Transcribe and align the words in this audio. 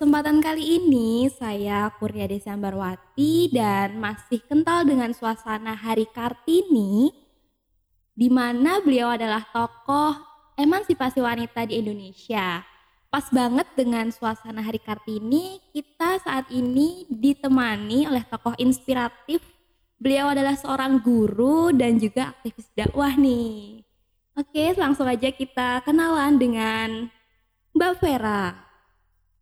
kesempatan 0.00 0.40
kali 0.40 0.80
ini 0.80 1.28
saya 1.28 1.92
Kurnia 2.00 2.24
Desemberwati 2.24 3.52
dan 3.52 4.00
masih 4.00 4.40
kental 4.48 4.88
dengan 4.88 5.12
suasana 5.12 5.76
Hari 5.76 6.08
Kartini 6.08 7.12
di 8.16 8.32
mana 8.32 8.80
beliau 8.80 9.12
adalah 9.12 9.44
tokoh 9.52 10.16
emansipasi 10.56 11.20
wanita 11.20 11.68
di 11.68 11.84
Indonesia. 11.84 12.64
Pas 13.12 13.28
banget 13.28 13.68
dengan 13.76 14.08
suasana 14.08 14.64
Hari 14.64 14.80
Kartini, 14.80 15.60
kita 15.68 16.16
saat 16.24 16.48
ini 16.48 17.04
ditemani 17.12 18.08
oleh 18.08 18.24
tokoh 18.24 18.56
inspiratif 18.56 19.44
Beliau 20.00 20.32
adalah 20.32 20.56
seorang 20.56 20.96
guru 21.04 21.76
dan 21.76 22.00
juga 22.00 22.32
aktivis 22.32 22.72
dakwah 22.72 23.12
nih. 23.20 23.84
Oke, 24.32 24.72
langsung 24.80 25.04
aja 25.04 25.28
kita 25.28 25.84
kenalan 25.84 26.40
dengan 26.40 27.12
Mbak 27.76 28.00
Vera. 28.00 28.69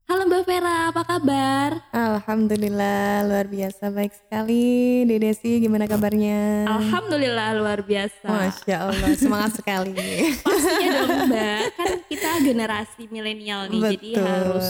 Halo 0.08 0.24
Mbak 0.24 0.48
Vera, 0.48 0.88
apa 0.88 1.04
kabar? 1.04 1.84
Alhamdulillah, 1.92 3.28
luar 3.28 3.44
biasa 3.44 3.92
baik 3.92 4.16
sekali. 4.16 5.04
Desi, 5.04 5.60
gimana 5.60 5.84
kabarnya? 5.84 6.64
Alhamdulillah 6.64 7.52
luar 7.52 7.84
biasa. 7.84 8.24
Masya 8.24 8.88
Allah, 8.88 9.12
semangat 9.20 9.60
sekali. 9.60 9.92
Pastinya 10.48 10.88
dong 10.96 11.12
Mbak, 11.28 11.60
kan 11.76 11.92
kita 12.08 12.30
generasi 12.40 13.02
milenial 13.12 13.68
nih, 13.68 13.80
Betul. 13.84 13.92
jadi 14.00 14.10
harus 14.16 14.66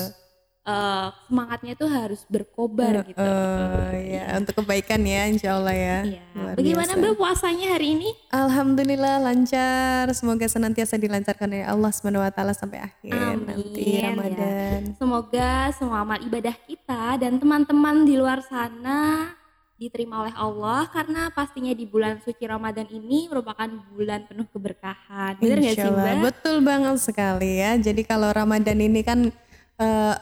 uh, 0.69 1.07
semangatnya 1.27 1.73
tuh 1.75 1.89
harus 1.89 2.21
berkobar 2.29 3.09
gitu. 3.09 3.17
Oh 3.17 3.93
ya, 3.97 4.37
untuk 4.37 4.61
kebaikan 4.61 5.01
ya, 5.01 5.23
insya 5.27 5.57
Allah 5.57 5.75
ya. 5.75 5.99
Iya. 6.05 6.23
Bagaimana. 6.55 6.93
Mbak 6.99 7.15
puasanya 7.17 7.67
hari 7.73 7.97
ini? 7.97 8.11
Alhamdulillah 8.29 9.17
lancar. 9.25 10.13
Semoga 10.13 10.45
senantiasa 10.45 11.01
dilancarkan 11.01 11.49
oleh 11.49 11.65
Allah 11.65 11.91
Subhanahu 11.95 12.27
Wa 12.27 12.33
Taala 12.35 12.53
sampai 12.53 12.85
akhir 12.85 13.13
Amin, 13.17 13.49
nanti 13.49 13.83
ya. 13.97 14.13
Ramadan. 14.13 14.81
Semoga 14.99 15.51
semua 15.75 16.05
amal 16.05 16.21
ibadah 16.21 16.55
kita 16.69 17.17
dan 17.17 17.41
teman-teman 17.41 18.05
di 18.05 18.15
luar 18.19 18.45
sana 18.45 19.33
diterima 19.79 20.27
oleh 20.27 20.35
Allah 20.35 20.91
karena 20.91 21.31
pastinya 21.31 21.71
di 21.71 21.87
bulan 21.87 22.19
suci 22.19 22.43
Ramadan 22.43 22.91
ini 22.91 23.31
merupakan 23.31 23.71
bulan 23.95 24.27
penuh 24.27 24.51
keberkahan. 24.51 25.39
Sih 25.39 25.55
Insya 25.55 25.87
Allah. 25.95 26.19
Mbak? 26.19 26.23
Betul 26.35 26.57
banget 26.67 26.97
sekali 26.99 27.63
ya. 27.63 27.79
Jadi 27.79 28.03
kalau 28.03 28.35
Ramadan 28.35 28.75
ini 28.83 29.07
kan 29.07 29.31
eh, 29.79 30.15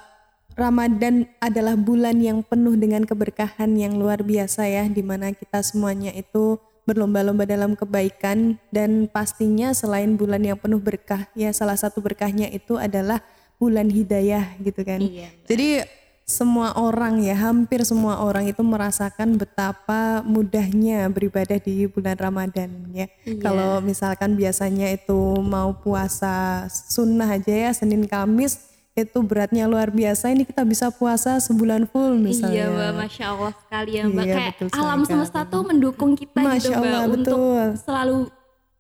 Ramadan 0.57 1.29
adalah 1.37 1.77
bulan 1.77 2.17
yang 2.17 2.41
penuh 2.41 2.81
dengan 2.81 3.05
keberkahan 3.05 3.77
yang 3.77 4.01
luar 4.01 4.25
biasa 4.25 4.65
ya, 4.65 4.89
di 4.89 5.05
mana 5.05 5.37
kita 5.37 5.61
semuanya 5.61 6.17
itu 6.17 6.57
berlomba-lomba 6.89 7.45
dalam 7.45 7.77
kebaikan 7.77 8.57
dan 8.73 9.05
pastinya 9.11 9.77
selain 9.77 10.17
bulan 10.17 10.41
yang 10.41 10.57
penuh 10.57 10.81
berkah 10.81 11.29
ya 11.37 11.51
salah 11.53 11.77
satu 11.77 11.99
berkahnya 12.01 12.49
itu 12.49 12.79
adalah 12.79 13.21
bulan 13.61 13.93
hidayah 13.93 14.57
gitu 14.65 14.81
kan. 14.81 15.03
Iya. 15.03 15.29
Jadi 15.45 15.85
semua 16.27 16.75
orang 16.75 17.23
ya, 17.23 17.37
hampir 17.39 17.87
semua 17.87 18.19
orang 18.25 18.51
itu 18.51 18.59
merasakan 18.65 19.39
betapa 19.39 20.27
mudahnya 20.27 21.07
beribadah 21.13 21.61
di 21.61 21.85
bulan 21.87 22.17
Ramadan 22.17 22.71
ya. 22.97 23.07
Iya. 23.29 23.45
Kalau 23.45 23.85
misalkan 23.85 24.35
biasanya 24.35 24.89
itu 24.89 25.39
mau 25.43 25.77
puasa 25.77 26.65
sunnah 26.73 27.29
aja 27.29 27.53
ya 27.53 27.71
Senin 27.77 28.09
Kamis 28.09 28.66
itu 28.97 29.19
beratnya 29.21 29.69
luar 29.69 29.93
biasa. 29.93 30.33
Ini 30.33 30.49
kita 30.49 30.65
bisa 30.65 30.89
puasa 30.89 31.37
sebulan 31.37 31.85
full 31.85 32.17
misalnya. 32.17 32.65
Iya 32.65 32.67
Mbak, 32.73 32.93
Masya 32.97 33.25
Allah 33.29 33.53
sekali 33.61 33.91
ya 33.93 34.05
Mbak. 34.09 34.25
Iya, 34.25 34.35
Kayak 34.35 34.53
betul 34.57 34.69
alam 34.73 35.01
sekali. 35.05 35.11
semesta 35.13 35.41
tuh 35.45 35.63
mendukung 35.69 36.13
kita 36.17 36.41
gitu 36.41 36.49
Masya 36.49 36.75
Mbak 36.75 36.89
Allah, 36.89 37.05
untuk 37.05 37.37
betul. 37.37 37.65
selalu 37.85 38.19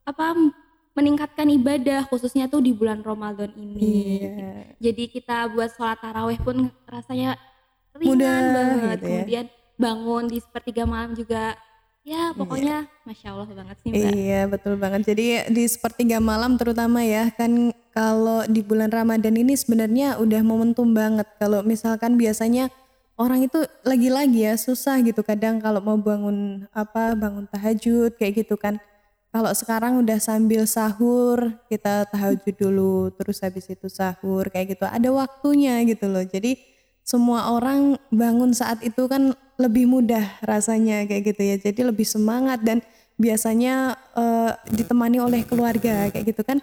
apa 0.06 0.26
meningkatkan 0.97 1.49
ibadah 1.53 2.00
khususnya 2.09 2.49
tuh 2.49 2.65
di 2.65 2.72
bulan 2.72 3.05
Ramadan 3.05 3.53
ini. 3.53 4.25
Iya. 4.25 4.72
Jadi 4.81 5.03
kita 5.12 5.53
buat 5.53 5.69
sholat 5.76 6.00
taraweh 6.00 6.41
pun 6.41 6.72
rasanya 6.88 7.37
ringan 7.93 8.16
Mudah 8.16 8.37
banget. 8.41 8.97
gitu 8.97 9.05
ya. 9.05 9.21
Kemudian 9.21 9.47
bangun 9.76 10.25
di 10.32 10.38
sepertiga 10.41 10.82
malam 10.88 11.12
juga 11.12 11.53
ya 12.00 12.32
pokoknya 12.32 12.88
Masya 13.05 13.28
Allah 13.37 13.49
banget 13.53 13.76
sih 13.84 13.88
Mbak. 13.93 14.00
Iya 14.16 14.41
betul 14.49 14.75
banget. 14.81 15.00
Jadi 15.05 15.25
di 15.53 15.65
sepertiga 15.69 16.16
malam 16.16 16.56
terutama 16.56 17.05
ya 17.05 17.28
kan 17.37 17.76
kalau 17.97 18.45
di 18.45 18.61
bulan 18.61 18.93
Ramadan 18.93 19.41
ini 19.41 19.57
sebenarnya 19.57 20.21
udah 20.21 20.45
momentum 20.45 20.93
banget. 20.93 21.25
Kalau 21.41 21.65
misalkan 21.65 22.21
biasanya 22.21 22.69
orang 23.17 23.49
itu 23.49 23.65
lagi-lagi 23.89 24.45
ya 24.45 24.53
susah 24.61 25.01
gitu 25.01 25.25
kadang 25.25 25.57
kalau 25.65 25.81
mau 25.81 25.97
bangun 25.97 26.69
apa 26.77 27.17
bangun 27.17 27.49
tahajud 27.49 28.12
kayak 28.21 28.45
gitu 28.45 28.61
kan. 28.61 28.77
Kalau 29.33 29.49
sekarang 29.56 30.05
udah 30.05 30.21
sambil 30.21 30.69
sahur 30.69 31.56
kita 31.73 32.05
tahajud 32.12 32.53
dulu 32.61 33.09
terus 33.17 33.41
habis 33.41 33.65
itu 33.73 33.89
sahur 33.89 34.45
kayak 34.53 34.77
gitu. 34.77 34.85
Ada 34.85 35.09
waktunya 35.09 35.81
gitu 35.89 36.12
loh. 36.12 36.21
Jadi 36.21 36.61
semua 37.01 37.49
orang 37.49 37.97
bangun 38.12 38.53
saat 38.53 38.85
itu 38.85 39.09
kan 39.09 39.33
lebih 39.56 39.89
mudah 39.89 40.37
rasanya 40.45 41.09
kayak 41.09 41.33
gitu 41.33 41.43
ya. 41.49 41.56
Jadi 41.56 41.81
lebih 41.81 42.05
semangat 42.05 42.61
dan 42.61 42.85
biasanya 43.16 43.97
eh, 44.12 44.53
ditemani 44.69 45.19
oleh 45.25 45.43
keluarga 45.49 46.12
kayak 46.12 46.25
gitu 46.25 46.43
kan. 46.44 46.60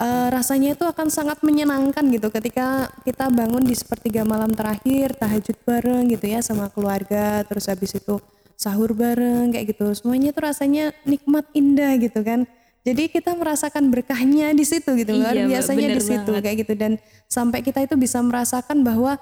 Eh, 0.00 0.28
rasanya 0.28 0.76
itu 0.76 0.84
akan 0.84 1.08
sangat 1.08 1.40
menyenangkan 1.40 2.04
gitu 2.12 2.28
ketika 2.28 2.92
kita 3.08 3.32
bangun 3.32 3.64
di 3.64 3.72
sepertiga 3.72 4.22
malam 4.22 4.52
terakhir 4.52 5.16
tahajud 5.16 5.56
bareng 5.64 6.12
gitu 6.12 6.28
ya 6.28 6.44
sama 6.44 6.68
keluarga 6.68 7.40
terus 7.48 7.68
habis 7.72 7.96
itu 7.96 8.20
sahur 8.54 8.92
bareng 8.92 9.50
kayak 9.56 9.74
gitu. 9.74 9.90
Semuanya 9.96 10.30
itu 10.36 10.40
rasanya 10.44 10.84
nikmat 11.08 11.48
indah 11.56 11.96
gitu 11.96 12.20
kan. 12.20 12.44
Jadi 12.84 13.08
kita 13.08 13.32
merasakan 13.32 13.88
berkahnya 13.88 14.52
di 14.52 14.60
situ 14.60 14.92
gitu 14.92 15.16
Iya, 15.16 15.48
Mbak, 15.48 15.56
biasanya 15.56 15.88
di 15.88 16.02
situ 16.04 16.30
banget. 16.36 16.42
kayak 16.44 16.56
gitu 16.68 16.72
dan 16.76 16.92
sampai 17.32 17.64
kita 17.64 17.80
itu 17.80 17.96
bisa 17.96 18.20
merasakan 18.20 18.84
bahwa 18.84 19.16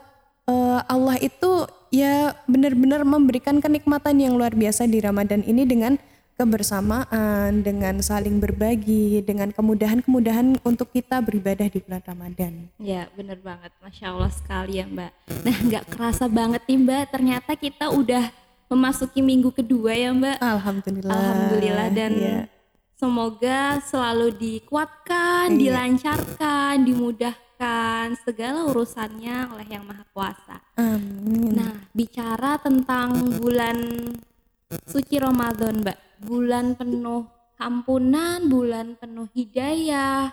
eh, 0.51 0.81
Allah 0.91 1.15
itu 1.23 1.71
ya 1.95 2.35
benar-benar 2.51 3.07
memberikan 3.07 3.63
kenikmatan 3.63 4.19
yang 4.19 4.35
luar 4.35 4.51
biasa 4.59 4.91
di 4.91 4.99
Ramadan 4.99 5.47
ini 5.47 5.63
dengan 5.63 5.95
kebersamaan, 6.37 7.63
dengan 7.63 8.01
saling 8.01 8.41
berbagi, 8.41 9.23
dengan 9.23 9.53
kemudahan-kemudahan 9.53 10.59
untuk 10.65 10.91
kita 10.91 11.21
beribadah 11.23 11.69
di 11.69 11.79
bulan 11.79 12.03
Ramadan. 12.03 12.53
Ya 12.81 13.07
bener 13.15 13.39
banget, 13.39 13.71
Masya 13.79 14.13
Allah 14.13 14.33
sekali 14.33 14.81
ya 14.81 14.87
Mbak. 14.89 15.13
Nah 15.45 15.57
nggak 15.69 15.85
kerasa 15.93 16.27
banget 16.27 16.63
nih 16.67 16.79
Mbak, 16.81 17.05
ternyata 17.13 17.53
kita 17.55 17.93
udah 17.93 18.33
memasuki 18.73 19.21
minggu 19.21 19.53
kedua 19.53 19.93
ya 19.93 20.11
Mbak. 20.17 20.37
Alhamdulillah. 20.41 21.13
Alhamdulillah 21.13 21.89
dan 21.93 22.13
Iya. 22.17 22.41
semoga 22.97 23.61
selalu 23.85 24.33
dikuatkan, 24.33 25.53
Iya. 25.53 25.61
dilancarkan, 25.61 26.75
dimudahkan 26.89 28.17
segala 28.25 28.67
urusannya 28.67 29.53
oleh 29.53 29.67
Yang 29.69 29.85
Maha 29.87 30.05
Kuasa. 30.11 30.57
Amin. 30.81 31.53
Nah, 31.55 31.87
bicara 31.93 32.59
tentang 32.59 33.13
bulan 33.39 33.77
suci 34.89 35.21
Ramadan, 35.21 35.85
Mbak. 35.85 35.99
Bulan 36.23 36.79
penuh 36.79 37.27
ampunan, 37.59 38.47
bulan 38.47 38.95
penuh 38.95 39.27
hidayah. 39.35 40.31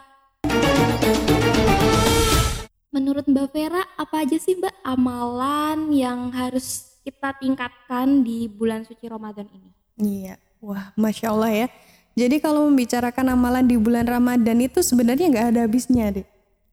Menurut 2.93 3.25
Mbak 3.25 3.49
Vera, 3.49 3.81
apa 3.97 4.21
aja 4.21 4.37
sih 4.37 4.53
Mbak 4.53 4.85
amalan 4.85 5.89
yang 5.89 6.29
harus 6.29 6.93
kita 7.01 7.33
tingkatkan 7.41 8.21
di 8.21 8.45
bulan 8.45 8.85
suci 8.85 9.09
Ramadan 9.09 9.49
ini? 9.49 9.69
Iya, 9.97 10.37
wah, 10.61 10.93
masya 10.93 11.33
Allah 11.33 11.65
ya. 11.65 11.67
Jadi 12.13 12.37
kalau 12.37 12.69
membicarakan 12.69 13.33
amalan 13.33 13.65
di 13.65 13.73
bulan 13.81 14.05
Ramadan 14.05 14.61
itu 14.61 14.85
sebenarnya 14.85 15.25
nggak 15.25 15.47
ada 15.57 15.59
habisnya 15.65 16.21
deh. 16.21 16.27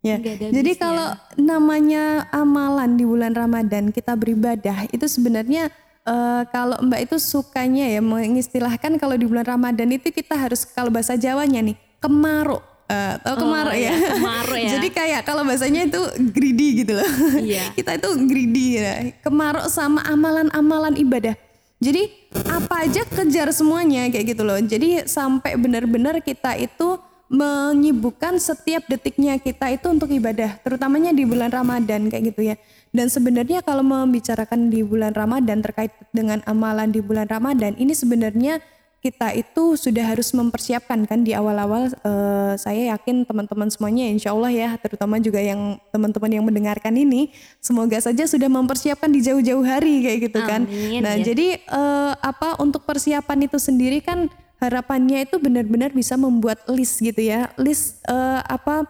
Ya. 0.05 0.21
Jadi 0.21 0.53
habisnya. 0.53 0.77
kalau 0.77 1.09
namanya 1.41 2.29
amalan 2.37 3.01
di 3.01 3.09
bulan 3.09 3.33
Ramadan 3.33 3.97
kita 3.97 4.13
beribadah 4.13 4.93
itu 4.93 5.09
sebenarnya 5.09 5.73
eh, 6.07 6.43
kalau 6.55 6.79
Mbak 6.81 7.01
itu 7.11 7.17
sukanya 7.19 7.91
ya 7.91 8.01
mengistilahkan 8.01 8.97
kalau 8.97 9.19
di 9.19 9.27
bulan 9.27 9.45
Ramadan 9.45 9.91
itu 9.91 10.15
kita 10.15 10.39
harus 10.39 10.63
kalau 10.65 10.89
bahasa 10.89 11.19
Jawanya 11.19 11.61
nih 11.61 11.77
kemaruk. 11.99 12.63
Eh, 12.87 13.15
tahu 13.19 13.43
kemaruk 13.43 13.75
iya, 13.75 13.91
ya? 13.91 14.15
kemaruk 14.15 14.59
ya. 14.63 14.71
Jadi 14.79 14.89
kayak 14.95 15.21
kalau 15.27 15.43
bahasanya 15.43 15.91
itu 15.91 16.01
greedy 16.31 16.87
gitu 16.87 16.93
loh. 16.95 17.11
Iya. 17.43 17.71
kita 17.79 17.99
itu 17.99 18.09
greedy 18.31 18.79
ya. 18.79 19.11
Kemaruk 19.27 19.67
sama 19.67 20.07
amalan-amalan 20.07 20.95
ibadah. 20.95 21.35
Jadi 21.83 22.09
apa 22.47 22.87
aja 22.87 23.03
kejar 23.05 23.51
semuanya 23.51 24.07
kayak 24.09 24.39
gitu 24.39 24.43
loh. 24.47 24.57
Jadi 24.63 25.05
sampai 25.05 25.59
benar-benar 25.59 26.23
kita 26.23 26.55
itu 26.57 26.97
menyibukkan 27.27 28.39
setiap 28.39 28.87
detiknya 28.87 29.35
kita 29.43 29.67
itu 29.75 29.91
untuk 29.91 30.07
ibadah, 30.15 30.63
terutamanya 30.63 31.11
di 31.11 31.27
bulan 31.27 31.51
Ramadan 31.51 32.07
kayak 32.07 32.33
gitu 32.33 32.55
ya. 32.55 32.57
Dan 32.97 33.13
sebenarnya 33.13 33.61
kalau 33.61 33.85
membicarakan 33.85 34.73
di 34.73 34.81
bulan 34.81 35.13
Ramadan 35.13 35.61
terkait 35.61 35.93
dengan 36.17 36.41
amalan 36.49 36.89
di 36.89 37.05
bulan 37.05 37.29
Ramadan, 37.29 37.77
ini 37.77 37.93
sebenarnya 37.93 38.65
kita 39.05 39.37
itu 39.37 39.77
sudah 39.77 40.03
harus 40.03 40.33
mempersiapkan 40.35 41.05
kan 41.07 41.23
di 41.23 41.37
awal-awal 41.37 41.93
eh, 41.93 42.53
saya 42.59 42.97
yakin 42.97 43.23
teman-teman 43.23 43.71
semuanya 43.71 44.11
insya 44.11 44.35
Allah 44.35 44.51
ya 44.51 44.75
terutama 44.83 45.23
juga 45.23 45.39
yang 45.39 45.79
teman-teman 45.95 46.27
yang 46.33 46.43
mendengarkan 46.43 46.91
ini 46.91 47.31
semoga 47.63 48.03
saja 48.03 48.27
sudah 48.27 48.51
mempersiapkan 48.51 49.07
di 49.07 49.23
jauh-jauh 49.23 49.63
hari 49.63 50.03
kayak 50.03 50.19
gitu 50.27 50.41
kan 50.43 50.67
Amin, 50.67 51.07
nah 51.07 51.15
ya. 51.15 51.23
jadi 51.23 51.49
eh, 51.55 52.13
apa 52.19 52.59
untuk 52.59 52.83
persiapan 52.83 53.47
itu 53.47 53.63
sendiri 53.63 54.03
kan 54.03 54.27
harapannya 54.59 55.29
itu 55.29 55.37
benar-benar 55.37 55.93
bisa 55.93 56.17
membuat 56.17 56.65
list 56.67 56.99
gitu 57.05 57.21
ya 57.21 57.53
list 57.61 58.01
uh, 58.09 58.41
apa 58.41 58.89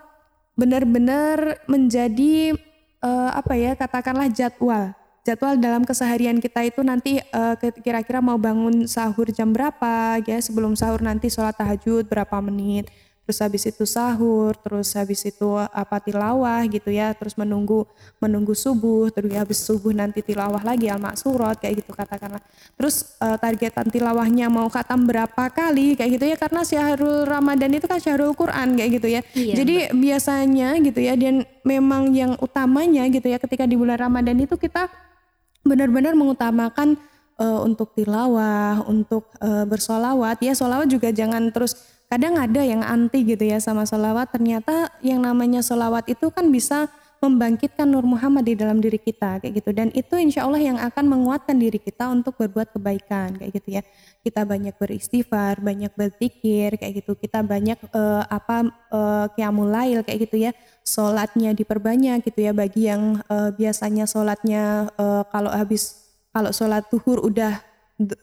benar-benar 0.55 1.61
menjadi 1.67 2.55
uh, 3.03 3.31
apa 3.35 3.53
ya 3.57 3.73
katakanlah 3.75 4.29
jadwal. 4.31 4.93
Jadwal 5.27 5.59
dalam 5.59 5.83
keseharian 5.83 6.39
kita 6.39 6.63
itu 6.63 6.87
nanti 6.87 7.19
uh, 7.35 7.59
kira-kira 7.59 8.23
mau 8.23 8.39
bangun 8.39 8.87
sahur 8.87 9.27
jam 9.35 9.51
berapa 9.51 10.23
ya 10.23 10.39
sebelum 10.39 10.79
sahur 10.79 11.03
nanti 11.03 11.27
sholat 11.27 11.59
tahajud 11.59 12.07
berapa 12.07 12.39
menit 12.39 12.87
terus 13.27 13.43
habis 13.43 13.67
itu 13.67 13.83
sahur, 13.83 14.55
terus 14.55 14.95
habis 14.95 15.27
itu 15.27 15.59
apa 15.59 15.99
tilawah 15.99 16.63
gitu 16.71 16.95
ya, 16.95 17.11
terus 17.11 17.35
menunggu 17.35 17.83
menunggu 18.23 18.55
subuh, 18.55 19.11
terus 19.11 19.35
habis 19.35 19.59
subuh 19.67 19.91
nanti 19.91 20.23
tilawah 20.23 20.63
lagi 20.63 20.87
al 20.87 21.03
maksurat 21.03 21.59
kayak 21.59 21.83
gitu 21.83 21.91
katakanlah. 21.91 22.39
Terus 22.79 23.19
uh, 23.19 23.35
targetan 23.35 23.91
tilawahnya 23.91 24.47
mau 24.47 24.71
khatam 24.71 25.11
berapa 25.11 25.51
kali 25.51 25.99
kayak 25.99 26.11
gitu 26.15 26.25
ya 26.31 26.37
karena 26.39 26.63
syahrul 26.63 27.27
Ramadan 27.27 27.75
itu 27.75 27.91
kan 27.91 27.99
syahrul 27.99 28.31
Quran 28.39 28.79
kayak 28.79 28.91
gitu 29.03 29.09
ya. 29.11 29.21
Iya, 29.35 29.55
Jadi 29.59 29.77
betul. 29.91 29.99
biasanya 30.07 30.69
gitu 30.79 31.01
ya 31.03 31.15
dan 31.19 31.43
memang 31.67 32.15
yang 32.15 32.39
utamanya 32.39 33.03
gitu 33.11 33.27
ya 33.27 33.43
ketika 33.43 33.67
di 33.67 33.75
bulan 33.75 33.99
Ramadan 33.99 34.39
itu 34.39 34.55
kita 34.55 34.87
benar-benar 35.67 36.15
mengutamakan 36.15 36.95
uh, 37.43 37.61
untuk 37.67 37.91
tilawah, 37.99 38.87
untuk 38.87 39.29
uh, 39.43 39.67
bersolawat 39.67 40.39
ya 40.39 40.55
solawat 40.55 40.87
juga 40.87 41.11
jangan 41.11 41.51
terus 41.51 41.96
kadang 42.17 42.41
ada 42.41 42.65
yang 42.65 42.81
anti 42.81 43.29
gitu 43.29 43.45
ya 43.45 43.61
sama 43.61 43.85
solawat 43.85 44.33
ternyata 44.33 44.89
yang 45.05 45.21
namanya 45.21 45.61
solawat 45.61 46.09
itu 46.09 46.33
kan 46.33 46.49
bisa 46.49 46.89
membangkitkan 47.21 47.85
Nur 47.85 48.09
Muhammad 48.09 48.49
di 48.49 48.57
dalam 48.57 48.81
diri 48.81 48.97
kita 48.97 49.41
kayak 49.41 49.53
gitu. 49.61 49.71
Dan 49.77 49.93
itu 49.93 50.17
insya 50.17 50.49
Allah 50.49 50.61
yang 50.65 50.81
akan 50.81 51.05
menguatkan 51.13 51.61
diri 51.61 51.77
kita 51.77 52.09
untuk 52.09 52.41
berbuat 52.41 52.73
kebaikan 52.73 53.37
kayak 53.37 53.53
gitu 53.61 53.69
ya. 53.77 53.83
Kita 54.25 54.49
banyak 54.49 54.81
beristighfar 54.81 55.61
banyak 55.61 55.93
berzikir 55.93 56.81
kayak 56.81 57.05
gitu. 57.05 57.21
Kita 57.21 57.45
banyak 57.45 57.77
uh, 57.93 58.25
apa 58.25 58.69
uh, 58.93 59.27
kiamulail 59.37 60.01
kayak 60.01 60.29
gitu 60.29 60.41
ya. 60.41 60.57
Sholatnya 60.89 61.53
diperbanyak 61.53 62.25
gitu 62.25 62.49
ya. 62.49 62.53
Bagi 62.57 62.89
yang 62.89 63.21
uh, 63.29 63.53
biasanya 63.53 64.09
sholatnya 64.09 64.89
uh, 64.97 65.25
kalau 65.29 65.53
habis 65.53 66.17
kalau 66.33 66.49
sholat 66.49 66.85
tuhur 66.89 67.21
udah 67.25 67.61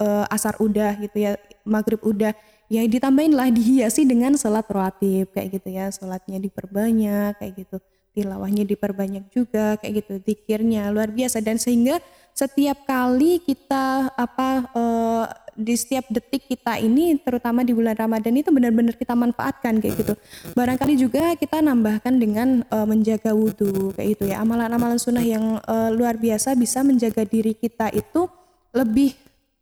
uh, 0.01 0.25
asar 0.33 0.57
udah 0.61 0.97
gitu 1.01 1.17
ya 1.29 1.31
maghrib 1.65 2.01
udah 2.01 2.33
ya 2.71 2.83
ditambahin 2.87 3.33
lah 3.35 3.49
dihiasi 3.51 4.07
dengan 4.07 4.35
sholat 4.39 4.67
rawatib 4.67 5.31
kayak 5.35 5.59
gitu 5.59 5.69
ya 5.71 5.91
sholatnya 5.91 6.39
diperbanyak 6.39 7.39
kayak 7.39 7.53
gitu 7.59 7.77
tilawahnya 8.13 8.63
diperbanyak 8.63 9.25
juga 9.33 9.75
kayak 9.81 10.05
gitu 10.05 10.13
zikirnya 10.21 10.93
luar 10.93 11.09
biasa 11.09 11.41
dan 11.41 11.57
sehingga 11.57 11.97
setiap 12.33 12.85
kali 12.85 13.41
kita 13.41 14.13
apa 14.13 14.69
uh, 14.73 15.25
di 15.53 15.77
setiap 15.77 16.09
detik 16.09 16.49
kita 16.49 16.81
ini 16.81 17.17
terutama 17.21 17.61
di 17.61 17.77
bulan 17.77 17.93
Ramadan 17.93 18.33
itu 18.33 18.49
benar-benar 18.49 18.97
kita 18.97 19.13
manfaatkan 19.13 19.77
kayak 19.77 19.95
gitu. 20.01 20.13
Barangkali 20.57 20.97
juga 20.97 21.37
kita 21.37 21.61
nambahkan 21.61 22.17
dengan 22.17 22.65
uh, 22.73 22.89
menjaga 22.89 23.37
wudhu 23.37 23.93
kayak 23.93 24.17
gitu 24.17 24.33
ya. 24.33 24.41
Amalan-amalan 24.41 24.97
sunnah 24.97 25.21
yang 25.21 25.61
uh, 25.69 25.93
luar 25.93 26.17
biasa 26.17 26.57
bisa 26.57 26.81
menjaga 26.81 27.21
diri 27.25 27.53
kita 27.53 27.93
itu 27.93 28.25
lebih 28.73 29.13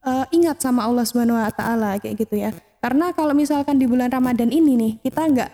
uh, 0.08 0.24
ingat 0.32 0.64
sama 0.64 0.88
Allah 0.88 1.04
Subhanahu 1.04 1.36
wa 1.36 1.52
taala 1.52 2.00
kayak 2.00 2.24
gitu 2.24 2.40
ya. 2.40 2.56
Karena 2.82 3.14
kalau 3.14 3.38
misalkan 3.38 3.78
di 3.78 3.86
bulan 3.86 4.10
Ramadan 4.10 4.50
ini 4.50 4.74
nih 4.74 4.94
kita 5.06 5.22
nggak 5.30 5.52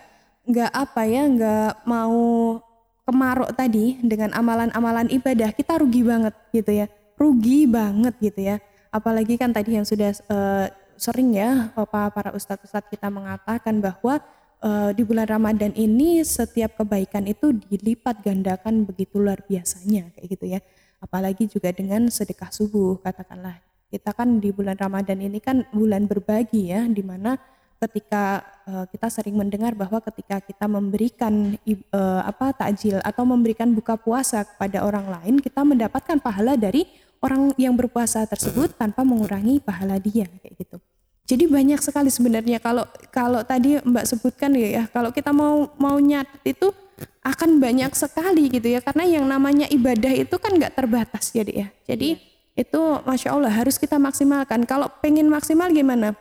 nggak 0.48 0.70
apa 0.72 1.02
ya 1.04 1.22
nggak 1.28 1.72
mau 1.84 2.56
kemaruk 3.04 3.52
tadi 3.52 4.00
dengan 4.00 4.32
amalan-amalan 4.32 5.12
ibadah 5.12 5.52
kita 5.52 5.76
rugi 5.76 6.00
banget 6.00 6.34
gitu 6.56 6.72
ya. 6.72 6.86
Rugi 7.20 7.68
banget 7.68 8.14
gitu 8.16 8.40
ya. 8.40 8.56
Apalagi 8.88 9.36
kan 9.36 9.52
tadi 9.52 9.76
yang 9.76 9.84
sudah 9.84 10.16
uh, 10.32 10.72
sering 10.96 11.36
ya 11.36 11.68
apa 11.76 12.08
para 12.08 12.32
ustadz-ustadz 12.32 12.88
kita 12.88 13.12
mengatakan 13.12 13.76
bahwa 13.84 14.24
uh, 14.64 14.90
di 14.96 15.04
bulan 15.04 15.28
Ramadan 15.28 15.76
ini 15.76 16.24
setiap 16.24 16.80
kebaikan 16.80 17.28
itu 17.28 17.52
dilipat 17.52 18.24
gandakan 18.24 18.88
begitu 18.88 19.20
luar 19.20 19.44
biasanya 19.44 20.08
kayak 20.16 20.26
gitu 20.32 20.48
ya. 20.48 20.60
Apalagi 20.98 21.44
juga 21.44 21.70
dengan 21.76 22.08
sedekah 22.08 22.48
subuh 22.48 22.98
katakanlah 23.04 23.67
kita 23.88 24.12
kan 24.12 24.38
di 24.38 24.52
bulan 24.52 24.76
Ramadan 24.76 25.18
ini 25.24 25.40
kan 25.40 25.64
bulan 25.72 26.04
berbagi 26.04 26.72
ya, 26.72 26.84
di 26.84 27.00
mana 27.00 27.40
ketika 27.78 28.42
uh, 28.66 28.84
kita 28.90 29.06
sering 29.08 29.38
mendengar 29.38 29.72
bahwa 29.72 30.02
ketika 30.02 30.42
kita 30.42 30.66
memberikan 30.66 31.54
uh, 31.94 32.22
apa 32.26 32.50
takjil 32.50 32.98
atau 33.00 33.22
memberikan 33.22 33.70
buka 33.70 33.94
puasa 33.94 34.44
kepada 34.44 34.84
orang 34.84 35.06
lain, 35.08 35.34
kita 35.38 35.62
mendapatkan 35.62 36.18
pahala 36.18 36.58
dari 36.58 36.84
orang 37.22 37.54
yang 37.56 37.74
berpuasa 37.74 38.26
tersebut 38.26 38.74
tanpa 38.74 39.06
mengurangi 39.06 39.62
pahala 39.62 39.96
dia 39.98 40.26
kayak 40.42 40.54
gitu. 40.58 40.76
Jadi 41.28 41.44
banyak 41.44 41.80
sekali 41.84 42.08
sebenarnya 42.08 42.58
kalau 42.58 42.88
kalau 43.12 43.44
tadi 43.44 43.78
Mbak 43.84 44.04
sebutkan 44.04 44.52
ya, 44.56 44.82
ya 44.82 44.84
kalau 44.88 45.12
kita 45.12 45.30
mau 45.30 45.70
mau 45.76 46.00
nyatet 46.00 46.56
itu 46.56 46.72
akan 47.22 47.62
banyak 47.62 47.92
sekali 47.94 48.50
gitu 48.50 48.74
ya 48.74 48.82
karena 48.82 49.04
yang 49.06 49.28
namanya 49.28 49.70
ibadah 49.70 50.10
itu 50.18 50.34
kan 50.40 50.56
nggak 50.56 50.74
terbatas 50.74 51.30
jadi 51.30 51.52
ya. 51.52 51.68
Jadi 51.94 52.08
iya 52.16 52.27
itu 52.58 52.80
masya 53.06 53.38
Allah 53.38 53.54
harus 53.54 53.78
kita 53.78 54.02
maksimalkan. 54.02 54.66
Kalau 54.66 54.90
pengen 54.98 55.30
maksimal 55.30 55.70
gimana? 55.70 56.18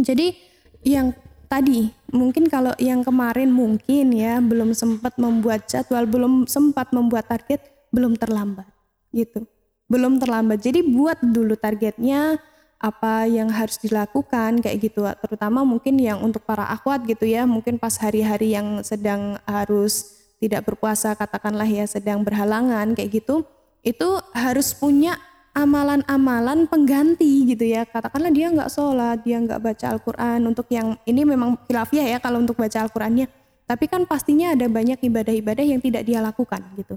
Jadi 0.00 0.32
yang 0.80 1.12
tadi 1.52 1.92
mungkin 2.08 2.48
kalau 2.48 2.72
yang 2.80 3.04
kemarin 3.04 3.52
mungkin 3.52 4.16
ya 4.16 4.40
belum 4.40 4.72
sempat 4.72 5.20
membuat 5.20 5.68
jadwal, 5.68 6.08
belum 6.08 6.48
sempat 6.48 6.88
membuat 6.96 7.28
target, 7.28 7.60
belum 7.92 8.16
terlambat 8.16 8.64
gitu. 9.12 9.44
Belum 9.92 10.16
terlambat. 10.16 10.64
Jadi 10.64 10.80
buat 10.80 11.20
dulu 11.20 11.52
targetnya 11.52 12.40
apa 12.78 13.26
yang 13.26 13.50
harus 13.50 13.76
dilakukan 13.82 14.62
kayak 14.62 14.78
gitu 14.78 15.02
terutama 15.18 15.66
mungkin 15.66 15.98
yang 15.98 16.22
untuk 16.22 16.46
para 16.46 16.62
akhwat 16.70 17.02
gitu 17.10 17.26
ya 17.26 17.42
mungkin 17.42 17.74
pas 17.74 17.98
hari-hari 17.98 18.54
yang 18.54 18.86
sedang 18.86 19.34
harus 19.50 20.14
tidak 20.38 20.62
berpuasa 20.62 21.18
katakanlah 21.18 21.66
ya 21.66 21.90
sedang 21.90 22.22
berhalangan 22.22 22.94
kayak 22.94 23.18
gitu 23.18 23.42
itu 23.82 24.22
harus 24.30 24.70
punya 24.78 25.18
amalan-amalan 25.58 26.70
pengganti 26.70 27.42
gitu 27.50 27.66
ya. 27.66 27.82
Katakanlah 27.82 28.30
dia 28.30 28.46
nggak 28.54 28.70
sholat 28.70 29.26
dia 29.26 29.42
nggak 29.42 29.58
baca 29.58 29.86
Al-Quran. 29.90 30.46
Untuk 30.46 30.70
yang 30.70 30.94
ini 31.02 31.26
memang 31.26 31.58
khilafiah 31.66 32.06
ya 32.06 32.18
kalau 32.22 32.38
untuk 32.38 32.54
baca 32.54 32.86
Al-Qurannya. 32.86 33.26
Tapi 33.66 33.84
kan 33.90 34.06
pastinya 34.06 34.54
ada 34.54 34.70
banyak 34.70 35.02
ibadah-ibadah 35.02 35.66
yang 35.66 35.82
tidak 35.82 36.06
dia 36.06 36.22
lakukan 36.22 36.62
gitu. 36.78 36.96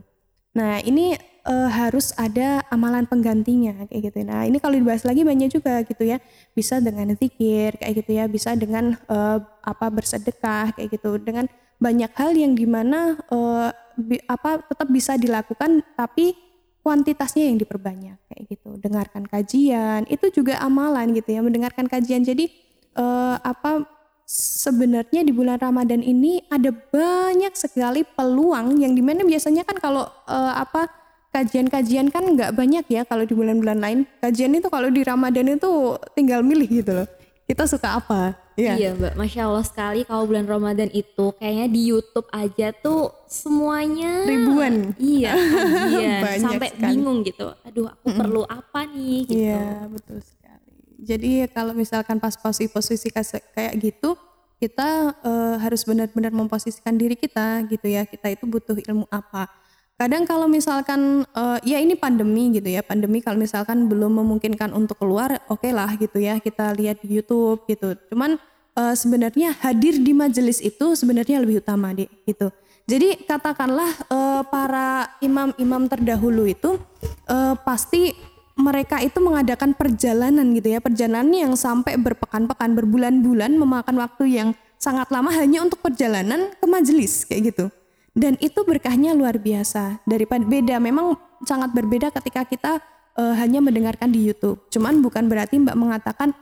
Nah 0.53 0.79
ini 0.85 1.17
e, 1.43 1.55
harus 1.73 2.13
ada 2.15 2.63
amalan 2.69 3.09
penggantinya 3.09 3.89
kayak 3.89 4.13
gitu. 4.13 4.23
Nah 4.23 4.45
ini 4.45 4.61
kalau 4.61 4.77
dibahas 4.77 5.03
lagi 5.03 5.25
banyak 5.25 5.49
juga 5.49 5.81
gitu 5.81 6.05
ya. 6.05 6.21
Bisa 6.53 6.77
dengan 6.77 7.11
zikir 7.17 7.81
kayak 7.81 7.93
gitu 8.05 8.11
ya. 8.13 8.29
Bisa 8.29 8.53
dengan 8.53 8.93
e, 8.95 9.17
apa 9.65 9.89
bersedekah 9.89 10.77
kayak 10.77 10.95
gitu. 10.95 11.17
Dengan 11.17 11.49
banyak 11.81 12.13
hal 12.13 12.37
yang 12.37 12.53
di 12.53 12.69
mana 12.69 13.17
e, 13.25 13.37
apa 14.29 14.61
tetap 14.63 14.87
bisa 14.87 15.17
dilakukan 15.17 15.83
tapi 15.97 16.50
kuantitasnya 16.81 17.49
yang 17.49 17.57
diperbanyak 17.61 18.17
kayak 18.27 18.43
gitu. 18.49 18.77
Dengarkan 18.81 19.23
kajian, 19.29 20.09
itu 20.09 20.29
juga 20.33 20.57
amalan 20.61 21.13
gitu 21.13 21.29
ya, 21.31 21.41
mendengarkan 21.45 21.85
kajian. 21.85 22.25
Jadi 22.25 22.49
uh, 22.97 23.37
apa 23.41 23.85
sebenarnya 24.31 25.21
di 25.21 25.31
bulan 25.35 25.59
Ramadan 25.61 26.01
ini 26.01 26.41
ada 26.49 26.71
banyak 26.73 27.53
sekali 27.53 28.01
peluang 28.03 28.79
yang 28.79 28.95
di 28.95 29.03
mana 29.03 29.27
biasanya 29.27 29.67
kan 29.67 29.77
kalau 29.77 30.07
uh, 30.25 30.53
apa 30.55 30.89
kajian-kajian 31.31 32.11
kan 32.11 32.27
nggak 32.27 32.51
banyak 32.51 32.85
ya 32.91 33.07
kalau 33.07 33.23
di 33.23 33.37
bulan-bulan 33.37 33.79
lain. 33.79 33.99
Kajian 34.19 34.57
itu 34.57 34.67
kalau 34.67 34.89
di 34.91 35.05
Ramadan 35.05 35.55
itu 35.55 35.95
tinggal 36.17 36.43
milih 36.43 36.67
gitu 36.67 36.91
loh. 36.91 37.07
Kita 37.45 37.67
suka 37.67 37.99
apa? 38.01 38.40
Iya. 38.59 38.73
iya 38.75 38.89
mbak, 38.91 39.13
masya 39.15 39.47
Allah 39.47 39.63
sekali 39.63 40.03
kalau 40.03 40.27
bulan 40.27 40.43
Ramadan 40.43 40.91
itu 40.91 41.31
kayaknya 41.39 41.67
di 41.71 41.81
YouTube 41.87 42.27
aja 42.35 42.75
tuh 42.75 43.15
semuanya 43.31 44.27
ribuan. 44.27 44.91
Iya, 44.99 45.33
sampai 46.43 46.69
sekali. 46.75 46.83
bingung 46.91 47.23
gitu. 47.23 47.47
Aduh, 47.63 47.87
aku 47.87 48.07
mm 48.07 48.11
-mm. 48.11 48.19
perlu 48.19 48.41
apa 48.43 48.81
nih? 48.91 49.19
Gitu. 49.23 49.39
Iya 49.47 49.87
betul 49.87 50.19
sekali. 50.19 50.71
Jadi 51.01 51.31
kalau 51.49 51.73
misalkan 51.73 52.19
pas 52.19 52.35
posisi-posisi 52.35 53.07
kayak 53.55 53.73
gitu, 53.79 54.19
kita 54.61 55.17
uh, 55.25 55.55
harus 55.57 55.81
benar-benar 55.87 56.29
memposisikan 56.35 56.93
diri 56.93 57.15
kita 57.15 57.65
gitu 57.71 57.87
ya. 57.87 58.03
Kita 58.03 58.29
itu 58.29 58.45
butuh 58.45 58.77
ilmu 58.77 59.07
apa? 59.09 59.60
Kadang 60.01 60.25
kalau 60.25 60.49
misalkan 60.49 61.29
uh, 61.37 61.61
ya 61.61 61.77
ini 61.77 61.93
pandemi 61.93 62.49
gitu 62.57 62.73
ya, 62.73 62.81
pandemi 62.81 63.21
kalau 63.21 63.37
misalkan 63.37 63.85
belum 63.85 64.17
memungkinkan 64.17 64.73
untuk 64.73 64.97
keluar, 64.97 65.37
oke 65.45 65.61
okay 65.61 65.69
lah 65.69 65.93
gitu 65.93 66.17
ya, 66.17 66.41
kita 66.41 66.73
lihat 66.73 67.05
di 67.05 67.21
YouTube 67.21 67.61
gitu. 67.69 67.93
Cuman 68.09 68.41
uh, 68.73 68.97
sebenarnya 68.97 69.53
hadir 69.61 70.01
di 70.01 70.09
majelis 70.17 70.57
itu 70.57 70.97
sebenarnya 70.97 71.37
lebih 71.45 71.61
utama 71.61 71.93
deh 71.93 72.09
gitu. 72.25 72.49
Jadi 72.89 73.29
katakanlah 73.29 73.93
uh, 74.09 74.41
para 74.49 75.21
imam-imam 75.21 75.85
terdahulu 75.85 76.49
itu 76.49 76.81
uh, 77.29 77.53
pasti 77.61 78.17
mereka 78.57 79.05
itu 79.05 79.21
mengadakan 79.21 79.77
perjalanan 79.77 80.49
gitu 80.57 80.73
ya, 80.73 80.79
perjalanan 80.81 81.29
yang 81.29 81.53
sampai 81.53 82.01
berpekan-pekan, 82.01 82.73
berbulan-bulan 82.73 83.53
memakan 83.53 84.01
waktu 84.01 84.33
yang 84.33 84.49
sangat 84.81 85.13
lama 85.13 85.29
hanya 85.29 85.61
untuk 85.61 85.77
perjalanan 85.77 86.49
ke 86.57 86.65
majelis 86.65 87.21
kayak 87.29 87.53
gitu 87.53 87.69
dan 88.11 88.35
itu 88.43 88.61
berkahnya 88.67 89.15
luar 89.15 89.39
biasa 89.39 90.03
daripada 90.03 90.43
beda 90.43 90.77
memang 90.83 91.15
sangat 91.47 91.71
berbeda 91.71 92.11
ketika 92.11 92.43
kita 92.43 92.71
uh, 93.15 93.35
hanya 93.39 93.63
mendengarkan 93.63 94.11
di 94.11 94.27
YouTube 94.27 94.67
cuman 94.67 94.99
bukan 94.99 95.31
berarti 95.31 95.59
Mbak 95.59 95.77
mengatakan 95.79 96.35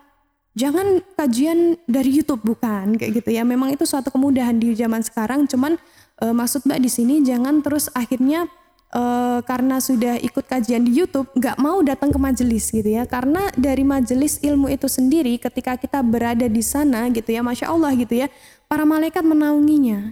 jangan 0.58 1.00
kajian 1.16 1.78
dari 1.86 2.10
YouTube 2.12 2.42
bukan 2.44 3.00
kayak 3.00 3.24
gitu 3.24 3.30
ya. 3.32 3.48
Memang 3.48 3.72
itu 3.72 3.88
suatu 3.88 4.10
kemudahan 4.10 4.58
di 4.58 4.74
zaman 4.74 5.00
sekarang. 5.00 5.46
Cuman 5.46 5.80
uh, 6.20 6.34
maksud 6.34 6.66
Mbak 6.66 6.80
di 6.84 6.90
sini 6.90 7.16
jangan 7.24 7.64
terus 7.64 7.88
akhirnya 7.96 8.52
uh, 8.92 9.40
karena 9.46 9.80
sudah 9.80 10.20
ikut 10.20 10.44
kajian 10.44 10.84
di 10.84 11.00
YouTube 11.00 11.32
nggak 11.38 11.56
mau 11.62 11.80
datang 11.80 12.12
ke 12.12 12.20
majelis 12.20 12.68
gitu 12.68 12.92
ya. 12.92 13.08
Karena 13.08 13.48
dari 13.56 13.88
majelis 13.88 14.44
ilmu 14.44 14.68
itu 14.68 14.92
sendiri 14.92 15.40
ketika 15.40 15.80
kita 15.80 16.04
berada 16.04 16.52
di 16.52 16.64
sana 16.64 17.08
gitu 17.14 17.32
ya, 17.32 17.40
masya 17.40 17.72
Allah 17.72 17.96
gitu 17.96 18.20
ya, 18.20 18.28
para 18.68 18.84
malaikat 18.84 19.24
menaunginya. 19.24 20.12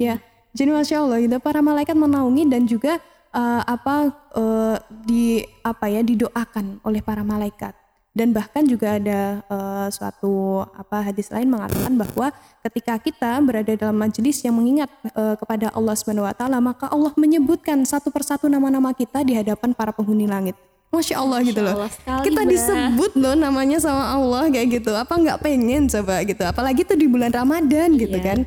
Ya, 0.00 0.18
jadi 0.52 0.70
masya 0.72 0.96
Allah 1.00 1.18
gitu 1.24 1.36
para 1.40 1.60
malaikat 1.64 1.96
menaungi 1.96 2.44
dan 2.48 2.62
juga 2.68 3.00
uh, 3.32 3.62
apa 3.64 4.12
uh, 4.36 4.76
di 5.04 5.42
apa 5.64 5.88
ya 5.88 6.04
didoakan 6.04 6.84
oleh 6.84 7.00
para 7.00 7.24
malaikat 7.24 7.72
dan 8.12 8.28
bahkan 8.36 8.60
juga 8.68 9.00
ada 9.00 9.40
uh, 9.48 9.88
suatu 9.88 10.60
apa 10.76 11.00
hadis 11.00 11.32
lain 11.32 11.48
mengatakan 11.48 11.96
bahwa 11.96 12.28
ketika 12.60 13.00
kita 13.00 13.40
berada 13.40 13.72
dalam 13.72 13.96
majelis 13.96 14.44
yang 14.44 14.52
mengingat 14.52 14.92
uh, 15.16 15.32
kepada 15.40 15.72
Allah 15.72 15.96
Subhanahu 15.96 16.28
wa 16.28 16.36
taala 16.36 16.60
maka 16.60 16.92
Allah 16.92 17.08
menyebutkan 17.16 17.80
satu 17.88 18.12
persatu 18.12 18.52
nama-nama 18.52 18.92
kita 18.92 19.24
di 19.24 19.32
hadapan 19.32 19.72
para 19.72 19.96
penghuni 19.96 20.28
langit. 20.28 20.52
Masya 20.92 21.24
Allah 21.24 21.40
Masya 21.40 21.48
gitu 21.48 21.60
loh. 21.64 21.88
Sekali, 21.88 22.24
kita 22.28 22.42
disebut 22.44 23.12
loh 23.16 23.32
namanya 23.32 23.80
sama 23.80 24.12
Allah 24.12 24.44
kayak 24.52 24.68
gitu. 24.76 24.92
Apa 24.92 25.16
nggak 25.16 25.40
pengen 25.40 25.88
coba 25.88 26.20
gitu. 26.20 26.44
Apalagi 26.44 26.84
tuh 26.84 27.00
di 27.00 27.08
bulan 27.08 27.32
Ramadan 27.32 27.96
gitu 27.96 28.20
iya. 28.20 28.28
kan. 28.28 28.38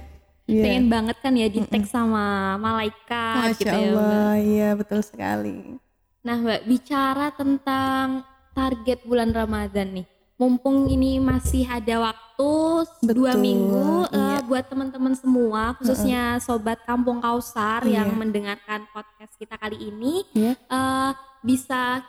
Yeah. 0.45 0.61
Pengen 0.61 0.93
banget 0.93 1.17
kan 1.25 1.33
ya 1.33 1.49
di 1.49 1.65
tag 1.65 1.89
sama 1.89 2.53
malaikat 2.61 3.49
Masya 3.49 3.57
gitu 3.57 3.65
ya. 3.65 3.81
Allah, 3.97 4.31
iya 4.37 4.69
betul 4.77 5.01
sekali. 5.01 5.81
Nah 6.21 6.37
Mbak, 6.37 6.61
bicara 6.69 7.33
tentang 7.33 8.21
target 8.53 9.01
bulan 9.09 9.33
Ramadan 9.33 10.01
nih. 10.01 10.07
Mumpung 10.35 10.91
ini 10.91 11.17
masih 11.17 11.63
ada 11.63 12.11
waktu 12.11 12.51
Betul, 12.99 13.15
dua 13.23 13.39
minggu 13.39 14.11
iya. 14.11 14.37
uh, 14.37 14.41
buat 14.43 14.67
teman-teman 14.67 15.15
semua, 15.15 15.73
khususnya 15.79 16.35
uh 16.35 16.37
-uh. 16.37 16.43
sobat 16.43 16.83
Kampung 16.83 17.23
Kausar 17.23 17.87
iya. 17.87 18.03
yang 18.03 18.13
mendengarkan 18.19 18.83
podcast 18.91 19.31
kita 19.39 19.55
kali 19.55 19.79
ini, 19.79 20.27
iya. 20.35 20.53
uh, 20.67 21.15
bisa 21.39 22.03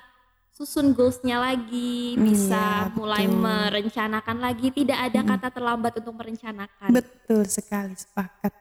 susun 0.56 0.96
goalsnya 0.96 1.36
lagi, 1.36 2.16
bisa 2.16 2.88
iya, 2.88 2.96
mulai 2.96 3.28
merencanakan 3.28 4.40
lagi. 4.40 4.72
Tidak 4.72 4.96
ada 4.96 5.20
hmm. 5.20 5.28
kata 5.36 5.48
terlambat 5.52 5.92
untuk 6.00 6.16
merencanakan. 6.16 6.88
Betul 6.96 7.44
sekali, 7.44 7.92
sepakat. 7.92 8.56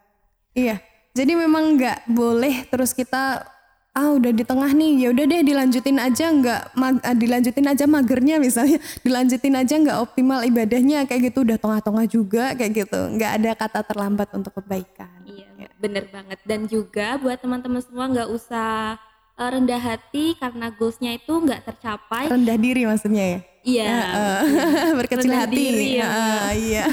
Iya, 0.52 0.84
jadi 1.16 1.40
memang 1.40 1.80
nggak 1.80 2.12
boleh 2.12 2.68
terus 2.68 2.92
kita 2.92 3.48
ah 3.96 4.12
udah 4.12 4.36
di 4.36 4.44
tengah 4.44 4.68
nih 4.76 5.08
ya 5.08 5.16
udah 5.16 5.24
deh 5.24 5.40
dilanjutin 5.40 5.96
aja 6.04 6.28
nggak 6.28 6.62
uh, 6.76 7.16
dilanjutin 7.16 7.64
aja 7.64 7.88
magernya 7.88 8.44
misalnya 8.44 8.76
dilanjutin 9.08 9.56
aja 9.56 9.80
nggak 9.80 10.00
optimal 10.04 10.44
ibadahnya 10.44 11.08
kayak 11.08 11.32
gitu 11.32 11.48
udah 11.48 11.56
tengah-tengah 11.56 12.06
juga 12.12 12.52
kayak 12.60 12.72
gitu 12.76 13.00
nggak 13.16 13.32
ada 13.40 13.52
kata 13.56 13.80
terlambat 13.88 14.28
untuk 14.36 14.52
kebaikan 14.60 15.16
iya 15.24 15.48
ya. 15.56 15.72
bener 15.80 16.12
banget 16.12 16.44
dan 16.44 16.68
juga 16.68 17.16
buat 17.24 17.40
teman-teman 17.40 17.80
semua 17.80 18.12
nggak 18.12 18.30
usah 18.36 19.00
uh, 19.36 19.50
rendah 19.52 19.82
hati 19.82 20.36
karena 20.40 20.72
goalsnya 20.72 21.16
itu 21.16 21.32
nggak 21.32 21.62
tercapai 21.68 22.32
rendah 22.32 22.58
diri 22.58 22.82
maksudnya 22.88 23.24
ya 23.24 23.40
iya 23.66 23.88
uh, 23.88 24.42
uh, 24.44 24.92
berkecil 25.00 25.30
rendah 25.30 25.42
hati 25.48 25.56
diri, 25.56 25.88
ya, 26.00 26.08
uh, 26.08 26.50
iya 26.72 26.86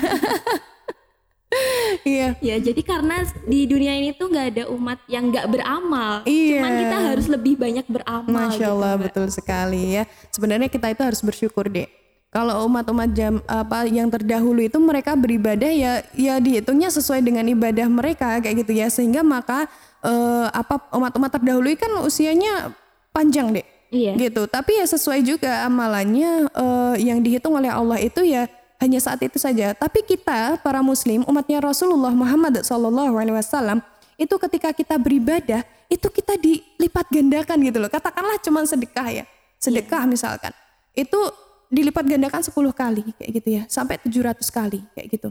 iya. 2.08 2.32
Ya, 2.40 2.56
jadi 2.56 2.80
karena 2.80 3.28
di 3.44 3.68
dunia 3.68 3.92
ini 3.92 4.16
tuh 4.16 4.32
nggak 4.32 4.46
ada 4.56 4.64
umat 4.72 4.98
yang 5.04 5.28
nggak 5.28 5.46
beramal. 5.52 6.24
Iya. 6.24 6.58
Cuman 6.58 6.72
kita 6.80 6.96
harus 7.12 7.26
lebih 7.28 7.54
banyak 7.60 7.86
beramal. 7.88 8.48
Masya 8.48 8.56
gitu, 8.56 8.72
Allah, 8.72 8.92
gitu, 8.96 9.02
betul 9.04 9.26
sekali 9.28 9.82
ya. 10.00 10.02
Sebenarnya 10.32 10.68
kita 10.72 10.88
itu 10.88 11.02
harus 11.04 11.20
bersyukur 11.20 11.68
deh. 11.68 11.88
Kalau 12.32 12.64
umat-umat 12.64 13.12
jam 13.12 13.44
apa 13.44 13.84
yang 13.84 14.08
terdahulu 14.08 14.64
itu 14.64 14.80
mereka 14.80 15.12
beribadah 15.12 15.68
ya 15.68 16.00
ya 16.16 16.40
dihitungnya 16.40 16.88
sesuai 16.88 17.20
dengan 17.20 17.44
ibadah 17.44 17.84
mereka 17.92 18.40
kayak 18.40 18.64
gitu 18.64 18.72
ya 18.72 18.88
sehingga 18.88 19.20
maka 19.20 19.68
uh, 20.02 20.46
apa 20.50 20.90
umat-umat 20.92 21.30
terdahulu 21.32 21.72
kan 21.78 21.90
usianya 22.02 22.74
panjang 23.14 23.54
deh. 23.54 23.66
Iya. 23.92 24.16
Gitu. 24.16 24.48
Tapi 24.48 24.80
ya 24.80 24.86
sesuai 24.88 25.20
juga 25.20 25.68
amalannya 25.68 26.48
uh, 26.56 26.96
yang 26.96 27.20
dihitung 27.20 27.54
oleh 27.54 27.68
Allah 27.68 28.00
itu 28.00 28.24
ya 28.24 28.48
hanya 28.80 28.98
saat 28.98 29.20
itu 29.22 29.36
saja. 29.36 29.76
Tapi 29.76 30.02
kita 30.02 30.58
para 30.64 30.80
muslim 30.80 31.22
umatnya 31.28 31.60
Rasulullah 31.62 32.10
Muhammad 32.10 32.64
SAW 32.64 33.78
itu 34.16 34.34
ketika 34.48 34.72
kita 34.72 34.96
beribadah 34.96 35.62
itu 35.92 36.08
kita 36.08 36.40
dilipat 36.40 37.06
gandakan 37.12 37.58
gitu 37.68 37.78
loh. 37.78 37.92
Katakanlah 37.92 38.40
cuma 38.40 38.64
sedekah 38.64 39.22
ya. 39.22 39.24
Sedekah 39.60 40.08
yeah. 40.08 40.10
misalkan. 40.10 40.52
Itu 40.96 41.20
dilipat 41.68 42.04
gandakan 42.04 42.40
10 42.40 42.52
kali 42.72 43.04
kayak 43.16 43.30
gitu 43.38 43.48
ya. 43.60 43.62
Sampai 43.68 44.00
700 44.00 44.40
kali 44.48 44.80
kayak 44.96 45.08
gitu. 45.12 45.28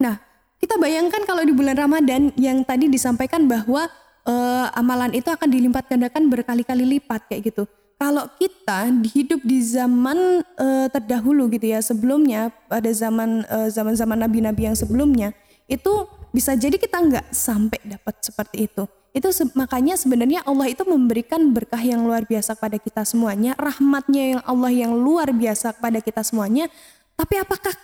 Nah, 0.00 0.18
kita 0.64 0.80
bayangkan 0.80 1.20
kalau 1.28 1.44
di 1.44 1.52
bulan 1.52 1.76
Ramadan 1.76 2.32
yang 2.40 2.64
tadi 2.64 2.88
disampaikan 2.88 3.44
bahwa 3.44 3.84
uh, 4.24 4.72
amalan 4.72 5.12
itu 5.12 5.28
akan 5.28 5.44
dilipat 5.52 5.92
gandakan 5.92 6.32
berkali-kali 6.32 6.88
lipat 6.96 7.28
kayak 7.28 7.52
gitu. 7.52 7.68
Kalau 8.00 8.24
kita 8.40 8.88
hidup 9.12 9.44
di 9.44 9.60
zaman 9.60 10.40
uh, 10.56 10.88
terdahulu 10.88 11.52
gitu 11.52 11.68
ya 11.68 11.84
sebelumnya 11.84 12.48
pada 12.64 12.88
zaman 12.96 13.44
uh, 13.44 13.68
zaman-zaman 13.68 14.24
nabi-nabi 14.24 14.72
yang 14.72 14.72
sebelumnya 14.72 15.36
itu 15.68 16.08
bisa 16.32 16.56
jadi 16.56 16.80
kita 16.80 16.96
nggak 16.96 17.26
sampai 17.28 17.84
dapat 17.84 18.24
seperti 18.24 18.64
itu. 18.64 18.88
Itu 19.12 19.36
se 19.36 19.44
makanya 19.52 20.00
sebenarnya 20.00 20.48
Allah 20.48 20.72
itu 20.72 20.80
memberikan 20.88 21.52
berkah 21.52 21.78
yang 21.78 22.08
luar 22.08 22.24
biasa 22.24 22.56
kepada 22.56 22.80
kita 22.80 23.04
semuanya 23.04 23.52
rahmatnya 23.60 24.40
yang 24.40 24.42
Allah 24.48 24.72
yang 24.72 24.96
luar 24.96 25.28
biasa 25.28 25.76
kepada 25.76 26.00
kita 26.00 26.24
semuanya. 26.24 26.72
Tapi 27.14 27.36
apakah 27.36 27.76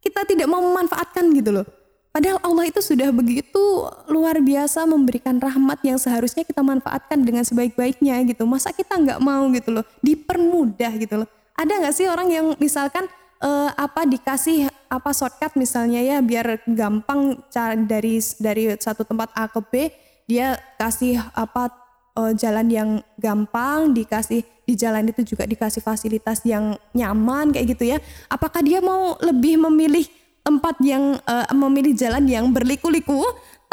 kita 0.00 0.24
tidak 0.24 0.48
mau 0.48 0.64
memanfaatkan 0.64 1.28
gitu 1.36 1.60
loh 1.60 1.83
Padahal 2.14 2.38
Allah 2.46 2.70
itu 2.70 2.78
sudah 2.78 3.10
begitu 3.10 3.58
luar 4.06 4.38
biasa 4.38 4.86
memberikan 4.86 5.34
rahmat 5.42 5.82
yang 5.82 5.98
seharusnya 5.98 6.46
kita 6.46 6.62
manfaatkan 6.62 7.18
dengan 7.26 7.42
sebaik-baiknya 7.42 8.22
gitu. 8.30 8.46
Masa 8.46 8.70
kita 8.70 8.94
nggak 8.94 9.18
mau 9.18 9.50
gitu 9.50 9.74
loh, 9.74 9.82
dipermudah 9.98 10.94
gitu 10.94 11.26
loh. 11.26 11.28
Ada 11.58 11.74
nggak 11.74 11.90
sih 11.98 12.06
orang 12.06 12.30
yang 12.30 12.46
misalkan 12.62 13.10
uh, 13.42 13.66
apa 13.74 14.06
dikasih 14.06 14.70
apa 14.86 15.10
shortcut 15.10 15.58
misalnya 15.58 15.98
ya 15.98 16.22
biar 16.22 16.62
gampang 16.70 17.42
cara 17.50 17.74
dari 17.74 18.22
dari 18.38 18.70
satu 18.78 19.02
tempat 19.02 19.34
A 19.34 19.50
ke 19.50 19.58
B 19.66 19.90
dia 20.30 20.54
kasih 20.78 21.18
apa 21.34 21.74
uh, 22.14 22.30
jalan 22.30 22.70
yang 22.70 22.90
gampang 23.18 23.90
dikasih 23.90 24.46
di 24.62 24.74
jalan 24.78 25.10
itu 25.10 25.34
juga 25.34 25.50
dikasih 25.50 25.82
fasilitas 25.82 26.46
yang 26.46 26.78
nyaman 26.94 27.50
kayak 27.50 27.74
gitu 27.74 27.90
ya. 27.90 27.98
Apakah 28.30 28.62
dia 28.62 28.78
mau 28.78 29.18
lebih 29.18 29.58
memilih 29.66 30.06
tempat 30.44 30.76
yang 30.84 31.16
uh, 31.24 31.48
memilih 31.56 31.96
jalan 31.96 32.28
yang 32.28 32.52
berliku-liku 32.52 33.24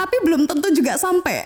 tapi 0.02 0.18
belum 0.26 0.50
tentu 0.50 0.74
juga 0.74 0.98
sampai. 0.98 1.46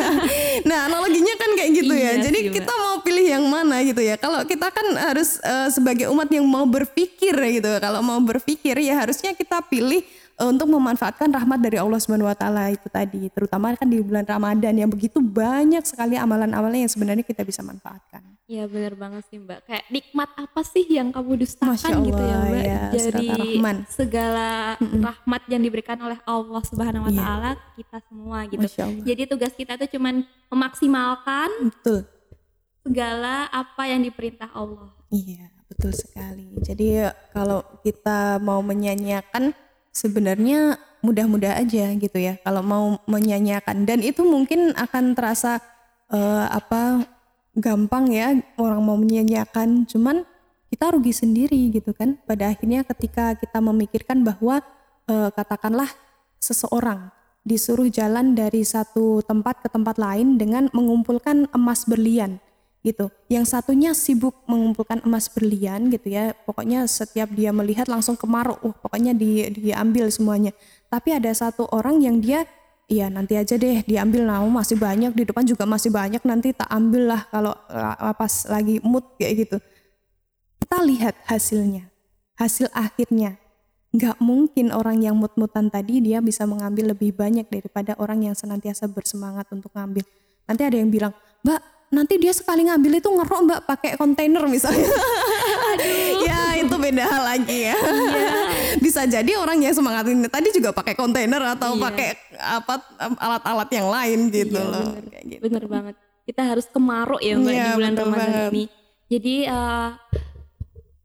nah, 0.68 0.88
analoginya 0.88 1.36
kan 1.36 1.50
kayak 1.52 1.70
gitu 1.76 1.92
ya. 1.92 2.00
iya 2.00 2.12
ya. 2.16 2.24
Jadi 2.24 2.38
sih, 2.48 2.52
kita 2.56 2.72
mau 2.72 2.96
pilih 3.04 3.26
yang 3.26 3.44
mana 3.44 3.84
gitu 3.84 4.00
ya. 4.00 4.16
Kalau 4.16 4.40
kita 4.48 4.72
kan 4.72 4.86
harus 4.96 5.36
uh, 5.44 5.68
sebagai 5.68 6.08
umat 6.08 6.24
yang 6.32 6.48
mau 6.48 6.64
berpikir 6.64 7.36
ya 7.36 7.50
gitu. 7.60 7.68
Kalau 7.84 8.00
mau 8.00 8.16
berpikir 8.24 8.80
ya 8.80 8.96
harusnya 8.96 9.36
kita 9.36 9.60
pilih 9.68 10.00
untuk 10.40 10.68
memanfaatkan 10.70 11.28
rahmat 11.28 11.60
dari 11.60 11.76
Allah 11.76 12.00
Subhanahu 12.00 12.30
wa 12.30 12.36
taala 12.36 12.72
itu 12.72 12.88
tadi. 12.88 13.28
Terutama 13.28 13.76
kan 13.76 13.88
di 13.88 14.00
bulan 14.00 14.24
Ramadan 14.24 14.74
yang 14.74 14.90
begitu 14.90 15.20
banyak 15.20 15.84
sekali 15.84 16.16
amalan-amalan 16.16 16.86
yang 16.86 16.92
sebenarnya 16.92 17.24
kita 17.26 17.44
bisa 17.44 17.60
manfaatkan. 17.60 18.24
Iya 18.48 18.68
benar 18.68 18.94
banget 18.98 19.22
sih 19.32 19.38
Mbak. 19.40 19.58
Kayak 19.64 19.84
nikmat 19.88 20.30
apa 20.36 20.60
sih 20.66 20.84
yang 20.88 21.08
kamu 21.08 21.32
dustakan 21.40 21.72
Allah, 21.72 22.06
gitu 22.08 22.22
ya 22.22 22.36
Mbak? 22.36 22.62
Ya, 22.62 22.82
Dari 22.92 23.28
segala 23.88 24.50
mm-hmm. 24.76 25.02
rahmat 25.02 25.42
yang 25.48 25.62
diberikan 25.62 25.98
oleh 26.02 26.18
Allah 26.28 26.62
Subhanahu 26.68 27.06
Wa 27.08 27.12
iya. 27.12 27.20
Taala 27.20 27.50
yeah. 27.52 27.56
kita 27.78 27.98
semua 28.08 28.38
gitu. 28.48 28.66
Jadi 29.08 29.22
tugas 29.24 29.52
kita 29.56 29.80
tuh 29.80 29.88
cuman 29.88 30.24
memaksimalkan 30.52 31.48
betul. 31.70 32.04
segala 32.84 33.48
apa 33.48 33.82
yang 33.88 34.04
diperintah 34.04 34.52
Allah. 34.52 34.90
Iya 35.08 35.52
betul 35.72 35.92
sekali. 35.96 36.52
Jadi 36.60 37.08
kalau 37.32 37.64
kita 37.80 38.36
mau 38.44 38.60
menyanyiakan 38.60 39.56
sebenarnya 39.92 40.80
mudah-mudah 41.04 41.60
aja 41.60 41.92
gitu 41.94 42.18
ya. 42.18 42.40
Kalau 42.42 42.64
mau 42.64 42.98
menyanyiakan 43.06 43.84
dan 43.86 44.00
itu 44.00 44.24
mungkin 44.24 44.72
akan 44.74 45.14
terasa 45.14 45.60
uh, 46.10 46.48
apa 46.50 47.04
gampang 47.52 48.08
ya 48.08 48.32
orang 48.56 48.80
mau 48.80 48.96
menyanyiakan 48.96 49.84
cuman 49.84 50.24
kita 50.72 50.88
rugi 50.88 51.12
sendiri 51.12 51.68
gitu 51.68 51.92
kan 51.92 52.16
pada 52.24 52.48
akhirnya 52.48 52.80
ketika 52.80 53.36
kita 53.36 53.60
memikirkan 53.60 54.24
bahwa 54.24 54.64
e, 55.04 55.28
katakanlah 55.36 55.92
seseorang 56.40 57.12
disuruh 57.44 57.92
jalan 57.92 58.32
dari 58.32 58.64
satu 58.64 59.20
tempat 59.20 59.60
ke 59.60 59.68
tempat 59.68 60.00
lain 60.00 60.40
dengan 60.40 60.72
mengumpulkan 60.72 61.44
emas 61.52 61.84
berlian 61.84 62.40
gitu. 62.82 63.08
Yang 63.30 63.54
satunya 63.54 63.94
sibuk 63.94 64.34
mengumpulkan 64.50 65.00
emas 65.06 65.30
berlian 65.30 65.88
gitu 65.88 66.10
ya. 66.10 66.34
Pokoknya 66.44 66.84
setiap 66.90 67.30
dia 67.32 67.54
melihat 67.54 67.86
langsung 67.86 68.18
kemaruk 68.18 68.58
uh, 68.60 68.74
pokoknya 68.74 69.14
di, 69.14 69.48
diambil 69.54 70.10
semuanya. 70.10 70.50
Tapi 70.90 71.14
ada 71.14 71.30
satu 71.30 71.70
orang 71.70 72.02
yang 72.02 72.18
dia 72.18 72.44
iya 72.90 73.08
nanti 73.08 73.38
aja 73.38 73.54
deh 73.54 73.86
diambil. 73.86 74.26
Nah 74.26 74.42
masih 74.50 74.76
banyak 74.76 75.14
di 75.14 75.22
depan 75.24 75.46
juga 75.46 75.64
masih 75.64 75.94
banyak. 75.94 76.20
Nanti 76.26 76.52
tak 76.52 76.68
ambil 76.68 77.16
lah 77.16 77.22
kalau 77.30 77.54
uh, 77.70 78.12
pas 78.18 78.50
lagi 78.50 78.82
mood 78.82 79.06
kayak 79.16 79.46
gitu. 79.46 79.56
Kita 80.60 80.82
lihat 80.82 81.14
hasilnya. 81.30 81.88
Hasil 82.36 82.66
akhirnya. 82.74 83.38
Nggak 83.92 84.24
mungkin 84.24 84.72
orang 84.72 85.04
yang 85.04 85.20
mut-mutan 85.20 85.68
tadi 85.68 86.00
dia 86.00 86.24
bisa 86.24 86.48
mengambil 86.48 86.96
lebih 86.96 87.12
banyak 87.12 87.44
daripada 87.52 87.92
orang 88.00 88.24
yang 88.24 88.32
senantiasa 88.32 88.88
bersemangat 88.88 89.44
untuk 89.52 89.68
ngambil. 89.76 90.00
Nanti 90.48 90.62
ada 90.64 90.76
yang 90.80 90.88
bilang, 90.88 91.12
Mbak, 91.44 91.60
nanti 91.92 92.16
dia 92.16 92.32
sekali 92.32 92.64
ngambil 92.64 92.98
itu 92.98 93.06
ngerok 93.06 93.40
Mbak 93.42 93.60
pakai 93.64 93.90
kontainer 93.94 94.42
misalnya. 94.46 94.88
ya 96.26 96.56
itu 96.56 96.72
beda 96.72 97.04
hal 97.04 97.22
lagi 97.28 97.68
ya. 97.68 97.76
bisa 98.84 99.04
jadi 99.04 99.36
orang 99.36 99.60
yang 99.60 99.70
semangat 99.70 100.08
ini 100.08 100.26
tadi 100.26 100.48
juga 100.50 100.72
pakai 100.72 100.94
kontainer 100.94 101.42
atau 101.52 101.72
Iya. 101.72 101.82
pakai 101.82 102.08
apa 102.34 102.74
alat-alat 103.18 103.68
yang 103.70 103.86
lain 103.86 104.18
gitu 104.28 104.56
Iya, 104.56 104.66
loh. 104.66 104.88
bener. 104.90 105.04
Kayak 105.06 105.24
gitu. 105.28 105.40
Bener 105.44 105.64
banget. 105.66 105.94
Kita 106.22 106.42
harus 106.44 106.66
kemaruk 106.66 107.20
ya 107.20 107.34
Mbak 107.34 107.52
Iya, 107.52 107.62
di 107.62 107.70
bulan 107.74 107.92
Ramadan 107.92 108.08
banget. 108.10 108.50
ini. 108.50 108.64
Jadi 109.06 109.34
eh, 109.44 109.88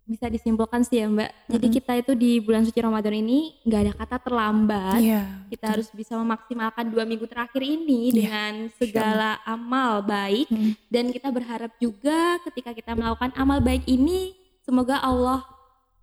bisa 0.07 0.25
disimpulkan 0.25 0.81
sih 0.81 0.97
ya 0.97 1.05
Mbak. 1.05 1.31
Jadi 1.51 1.65
Mm-mm. 1.65 1.77
kita 1.77 1.93
itu 1.95 2.11
di 2.13 2.31
bulan 2.39 2.63
suci 2.63 2.79
Ramadan 2.79 3.11
ini 3.13 3.59
nggak 3.61 3.81
ada 3.81 3.93
kata 3.93 4.17
terlambat. 4.17 4.97
Iya. 4.97 5.21
Kita 5.45 5.65
harus 5.67 5.91
bisa 5.91 6.15
memaksimalkan 6.15 6.87
dua 6.87 7.03
minggu 7.03 7.27
terakhir 7.27 7.59
ini 7.59 8.09
Iya, 8.09 8.15
dengan 8.17 8.53
segala 8.73 9.29
amal 9.43 9.99
baik 10.01 10.47
Mm. 10.47 10.71
dan 10.87 11.05
kita 11.09 11.27
berharap 11.27 11.75
juga 11.75 12.39
ketika 12.41 12.71
kita 12.71 12.95
melakukan 12.95 13.35
amal 13.35 13.59
baik 13.59 13.83
ini 13.85 14.31
semoga 14.63 14.97
Allah 14.97 15.43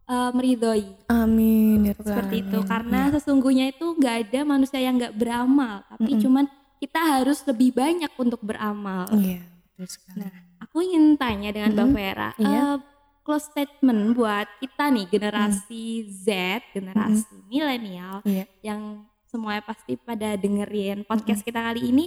eh, 0.05 0.31
meridhoi 0.31 0.85
Amin. 1.09 1.81
ya 1.83 1.97
seperti 1.97 2.45
itu 2.45 2.61
alamin. 2.61 2.69
karena 2.69 3.01
sesungguhnya 3.11 3.67
itu 3.71 3.87
nggak 3.91 4.17
ada 4.23 4.41
manusia 4.45 4.77
yang 4.77 4.95
nggak 4.95 5.17
beramal 5.17 5.81
tapi 5.89 6.13
Mm-mm. 6.13 6.21
cuman 6.21 6.45
kita 6.77 7.01
harus 7.01 7.41
lebih 7.43 7.73
banyak 7.73 8.13
untuk 8.15 8.45
beramal. 8.45 9.09
Iya, 9.11 9.41
betul 9.73 9.89
sekali. 9.89 10.21
Nah, 10.21 10.33
aku 10.61 10.85
ingin 10.85 11.17
tanya 11.17 11.49
dengan 11.49 11.73
Mbak 11.73 11.87
Mm-mm. 11.87 11.97
Vera, 11.97 12.31
Iya. 12.37 12.61
eh, 12.61 12.77
close 13.25 13.49
statement 13.49 14.13
buat 14.13 14.47
kita 14.61 14.93
nih 14.93 15.09
generasi 15.09 16.05
Z, 16.13 16.29
generasi 16.77 17.25
milenial 17.49 18.21
Iya. 18.23 18.45
yang 18.61 19.09
semuanya 19.27 19.65
pasti 19.65 19.97
pada 19.97 20.37
dengerin 20.37 21.03
podcast 21.03 21.41
kita 21.41 21.59
kali 21.59 21.89
ini. 21.91 22.07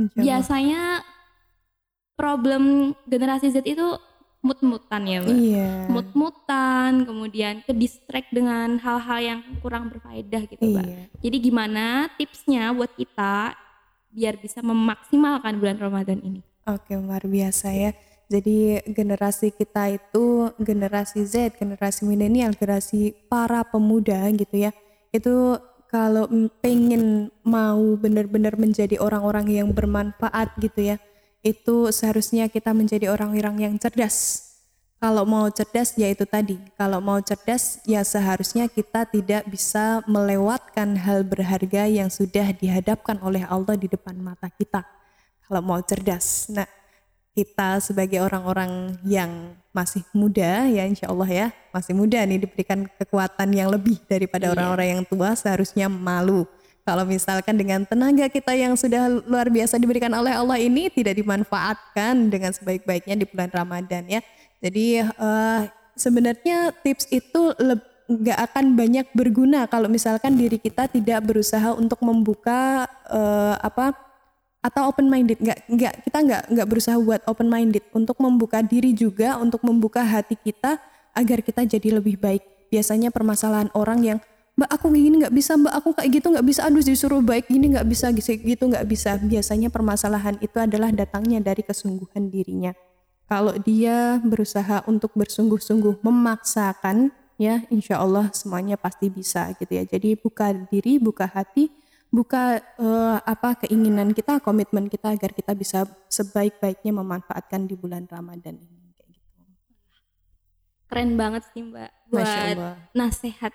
Insya. 0.00 0.16
Biasanya 0.18 0.82
problem 2.16 2.96
generasi 3.04 3.52
Z 3.52 3.62
itu 3.68 4.00
mut-mutan 4.40 5.02
ya, 5.04 5.18
Mbak. 5.20 5.36
Iya. 5.36 5.70
Mut-mutan, 5.90 7.02
kemudian 7.02 7.54
ke 7.66 7.74
distract 7.74 8.30
dengan 8.30 8.78
hal-hal 8.78 9.18
yang 9.20 9.40
kurang 9.58 9.90
berfaedah 9.90 10.42
gitu, 10.46 10.62
Mbak. 10.62 10.86
Iya. 10.86 11.02
Jadi 11.20 11.36
gimana 11.42 12.08
tipsnya 12.14 12.70
buat 12.72 12.94
kita 12.94 13.58
biar 14.14 14.40
bisa 14.40 14.64
memaksimalkan 14.64 15.60
bulan 15.60 15.76
Ramadan 15.76 16.22
ini? 16.22 16.40
Oke, 16.66 16.96
luar 16.96 17.22
biasa 17.22 17.70
ya. 17.74 17.92
Jadi 18.26 18.82
generasi 18.90 19.54
kita 19.54 19.86
itu 19.94 20.50
generasi 20.58 21.22
Z, 21.22 21.54
generasi 21.62 22.02
milenial, 22.02 22.50
generasi 22.58 23.14
para 23.30 23.62
pemuda 23.62 24.26
gitu 24.34 24.66
ya. 24.66 24.74
Itu 25.14 25.62
kalau 25.86 26.26
pengen 26.58 27.30
mau 27.46 27.94
benar-benar 27.94 28.58
menjadi 28.58 28.98
orang-orang 28.98 29.46
yang 29.62 29.68
bermanfaat 29.70 30.58
gitu 30.58 30.94
ya. 30.94 30.96
Itu 31.46 31.94
seharusnya 31.94 32.50
kita 32.50 32.74
menjadi 32.74 33.14
orang-orang 33.14 33.62
yang 33.62 33.74
cerdas. 33.78 34.42
Kalau 34.98 35.22
mau 35.22 35.46
cerdas 35.52 35.94
ya 35.94 36.10
itu 36.10 36.26
tadi. 36.26 36.58
Kalau 36.74 36.98
mau 36.98 37.22
cerdas 37.22 37.78
ya 37.86 38.02
seharusnya 38.02 38.66
kita 38.66 39.06
tidak 39.06 39.46
bisa 39.46 40.02
melewatkan 40.10 40.98
hal 40.98 41.22
berharga 41.22 41.86
yang 41.86 42.10
sudah 42.10 42.50
dihadapkan 42.50 43.22
oleh 43.22 43.46
Allah 43.46 43.78
di 43.78 43.86
depan 43.86 44.18
mata 44.18 44.50
kita. 44.50 44.82
Kalau 45.46 45.62
mau 45.62 45.78
cerdas. 45.78 46.50
Nah, 46.50 46.66
kita 47.36 47.84
sebagai 47.84 48.24
orang-orang 48.24 48.96
yang 49.04 49.52
masih 49.76 50.00
muda 50.16 50.64
ya 50.72 50.88
insya 50.88 51.12
Allah 51.12 51.28
ya 51.28 51.46
masih 51.68 51.92
muda 51.92 52.16
nih 52.24 52.48
diberikan 52.48 52.88
kekuatan 52.96 53.52
yang 53.52 53.68
lebih 53.68 54.00
daripada 54.08 54.48
Iya. 54.48 54.56
orang-orang 54.56 54.88
yang 54.88 55.02
tua 55.04 55.36
seharusnya 55.36 55.92
malu 55.92 56.48
kalau 56.88 57.04
misalkan 57.04 57.60
dengan 57.60 57.84
tenaga 57.84 58.32
kita 58.32 58.56
yang 58.56 58.72
sudah 58.72 59.20
luar 59.28 59.52
biasa 59.52 59.76
diberikan 59.76 60.08
oleh 60.16 60.32
Allah 60.32 60.56
ini 60.56 60.88
tidak 60.88 61.20
dimanfaatkan 61.20 62.32
dengan 62.32 62.56
sebaik-baiknya 62.56 63.20
di 63.20 63.28
bulan 63.28 63.52
Ramadan 63.52 64.08
ya 64.08 64.24
jadi 64.64 65.04
eh, 65.04 65.60
sebenarnya 65.92 66.72
tips 66.80 67.12
itu 67.12 67.52
nggak 68.06 68.38
akan 68.48 68.80
banyak 68.80 69.06
berguna 69.12 69.68
kalau 69.68 69.92
misalkan 69.92 70.40
diri 70.40 70.56
kita 70.56 70.88
tidak 70.88 71.20
berusaha 71.20 71.76
untuk 71.76 72.00
membuka 72.00 72.88
eh, 73.12 73.54
apa 73.60 74.05
atau 74.66 74.90
open 74.90 75.06
minded 75.06 75.38
nggak 75.38 75.70
nggak 75.70 75.94
kita 76.02 76.18
nggak 76.26 76.42
nggak 76.50 76.66
berusaha 76.66 76.98
buat 76.98 77.22
open 77.30 77.46
minded 77.46 77.86
untuk 77.94 78.18
membuka 78.18 78.66
diri 78.66 78.90
juga 78.90 79.38
untuk 79.38 79.62
membuka 79.62 80.02
hati 80.02 80.34
kita 80.34 80.82
agar 81.14 81.38
kita 81.46 81.62
jadi 81.62 82.02
lebih 82.02 82.18
baik. 82.18 82.42
Biasanya 82.66 83.14
permasalahan 83.14 83.70
orang 83.78 84.02
yang 84.02 84.18
mbak 84.58 84.66
aku 84.74 84.90
gini 84.90 85.22
nggak 85.22 85.30
bisa 85.30 85.54
mbak 85.54 85.70
aku 85.70 85.94
kayak 85.94 86.10
gitu 86.18 86.26
nggak 86.34 86.46
bisa 86.48 86.60
aduh 86.66 86.82
disuruh 86.82 87.22
baik 87.22 87.46
gini 87.46 87.78
nggak 87.78 87.86
bisa 87.86 88.10
gitu 88.10 88.64
nggak 88.66 88.86
bisa. 88.90 89.14
Biasanya 89.22 89.70
permasalahan 89.70 90.34
itu 90.42 90.58
adalah 90.58 90.90
datangnya 90.90 91.38
dari 91.38 91.62
kesungguhan 91.62 92.26
dirinya. 92.26 92.74
Kalau 93.30 93.54
dia 93.58 94.18
berusaha 94.22 94.82
untuk 94.90 95.14
bersungguh-sungguh 95.14 96.02
memaksakan 96.02 97.10
ya 97.38 97.62
insya 97.70 98.02
Allah 98.02 98.30
semuanya 98.34 98.74
pasti 98.74 99.14
bisa 99.14 99.54
gitu 99.62 99.78
ya. 99.78 99.86
Jadi 99.86 100.18
buka 100.18 100.50
diri 100.50 100.98
buka 100.98 101.30
hati 101.30 101.70
buka 102.16 102.56
eh, 102.80 103.18
apa 103.20 103.60
keinginan 103.60 104.16
kita 104.16 104.40
komitmen 104.40 104.88
kita 104.88 105.12
agar 105.12 105.36
kita 105.36 105.52
bisa 105.52 105.84
sebaik-baiknya 106.08 106.96
memanfaatkan 106.96 107.68
di 107.68 107.76
bulan 107.76 108.08
Ramadan 108.08 108.56
ini 108.56 108.88
kayak 108.96 109.12
gitu 109.12 109.36
Keren 110.88 111.10
banget 111.20 111.44
sih 111.52 111.60
Mbak 111.60 111.90
buat 112.08 112.56
nasihat 112.96 113.52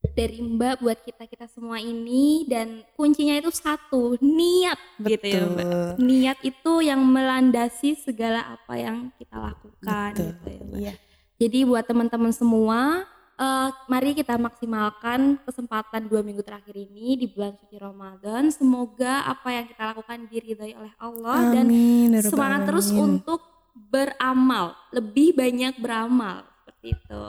dari 0.00 0.40
Mbak 0.40 0.80
buat 0.80 0.98
kita-kita 1.04 1.46
semua 1.52 1.76
ini 1.76 2.48
dan 2.48 2.80
kuncinya 2.96 3.36
itu 3.36 3.52
satu, 3.52 4.16
niat 4.16 4.80
gitu 5.04 5.26
ya 5.28 5.44
Mbak. 5.44 5.66
Betul. 5.68 5.88
Niat 6.00 6.38
itu 6.40 6.72
yang 6.80 7.00
melandasi 7.04 8.00
segala 8.00 8.56
apa 8.56 8.80
yang 8.80 9.12
kita 9.20 9.36
lakukan 9.36 10.10
Betul. 10.16 10.24
gitu 10.32 10.46
ya 10.48 10.62
Mbak. 10.64 10.80
Iya. 10.80 10.94
Jadi 11.40 11.58
buat 11.64 11.84
teman-teman 11.88 12.32
semua, 12.32 13.04
eh, 13.40 13.68
mari 13.88 14.12
kita 14.12 14.36
maksimalkan 14.36 15.40
kesempatan 15.48 16.06
dua 16.06 16.20
minggu 16.20 16.44
terakhir 16.44 16.76
ini 16.76 17.16
di 17.16 17.26
bulan 17.32 17.56
suci 17.56 17.80
Ramadan. 17.80 18.52
Semoga 18.52 19.24
apa 19.24 19.48
yang 19.48 19.64
kita 19.72 19.82
lakukan 19.96 20.18
diridhoi 20.28 20.76
oleh 20.76 20.92
Allah 21.00 21.38
dan 21.56 21.66
Amin, 21.66 22.12
ya 22.12 22.20
Rabbal 22.20 22.30
semangat 22.30 22.60
terus 22.68 22.88
Alamin. 22.92 23.02
untuk 23.08 23.40
beramal, 23.72 24.76
lebih 24.92 25.32
banyak 25.32 25.74
beramal 25.80 26.44
seperti 26.60 26.94
itu. 26.94 27.24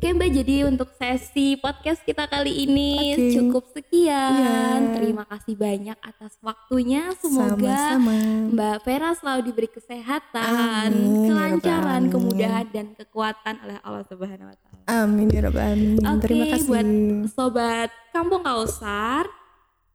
Oke 0.00 0.16
Mbak, 0.16 0.30
jadi 0.32 0.56
untuk 0.64 0.88
sesi 0.96 1.60
podcast 1.60 2.00
kita 2.00 2.24
kali 2.24 2.64
ini 2.64 3.12
Oke. 3.12 3.36
cukup 3.36 3.64
sekian. 3.68 4.80
Iya. 4.88 4.96
Terima 4.96 5.28
kasih 5.28 5.52
banyak 5.60 5.98
atas 6.00 6.40
waktunya. 6.40 7.12
Semoga 7.20 8.00
sama-sama 8.00 8.16
Mbak 8.48 8.76
Vera 8.80 9.10
selalu 9.12 9.40
diberi 9.52 9.68
kesehatan, 9.68 10.88
Amin, 10.96 11.04
ya 11.04 11.28
kelancaran, 11.28 12.02
Rabbal 12.08 12.12
kemudahan 12.16 12.66
dan 12.72 12.86
kekuatan 12.96 13.54
oleh 13.60 13.76
Allah 13.84 14.04
Subhanahu 14.08 14.48
wa 14.48 14.56
taala. 14.56 14.69
Amin 14.88 15.28
ya 15.32 15.40
Rabbal 15.48 15.74
Alamin. 15.74 15.98
Oke, 16.00 16.20
Terima 16.24 16.44
kasih. 16.54 16.68
buat 16.68 16.88
sobat 17.34 17.90
Kampung 18.10 18.42
Kausar, 18.42 19.24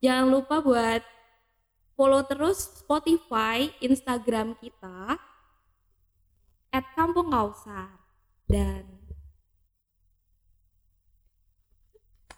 jangan 0.03 0.27
lupa 0.29 0.61
buat 0.61 1.01
follow 1.95 2.21
terus 2.27 2.83
Spotify, 2.83 3.71
Instagram 3.81 4.55
kita 4.59 5.17
at 6.75 6.85
Kampung 6.93 7.31
Kausar 7.31 7.89
dan 8.45 8.83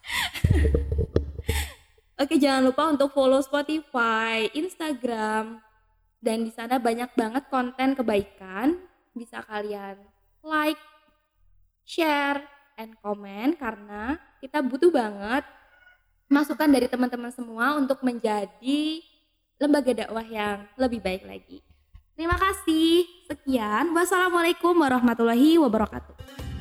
Oke, 2.18 2.34
jangan 2.34 2.66
lupa 2.66 2.90
untuk 2.90 3.14
follow 3.14 3.38
Spotify, 3.38 4.50
Instagram, 4.50 5.62
dan 6.18 6.42
di 6.42 6.50
sana 6.50 6.82
banyak 6.82 7.14
banget 7.14 7.46
konten 7.46 7.94
kebaikan. 7.94 8.74
Bisa 9.14 9.38
kalian 9.46 10.02
like, 10.42 10.82
share, 11.88 12.44
and 12.76 12.92
comment 13.00 13.56
karena 13.56 14.20
kita 14.44 14.60
butuh 14.60 14.92
banget 14.92 15.42
masukan 16.28 16.68
dari 16.68 16.86
teman-teman 16.86 17.32
semua 17.32 17.74
untuk 17.80 18.04
menjadi 18.04 19.00
lembaga 19.56 20.04
dakwah 20.04 20.26
yang 20.28 20.68
lebih 20.76 21.00
baik 21.00 21.24
lagi. 21.24 21.64
Terima 22.12 22.36
kasih. 22.36 23.08
Sekian. 23.26 23.96
Wassalamualaikum 23.96 24.76
warahmatullahi 24.76 25.56
wabarakatuh. 25.56 26.57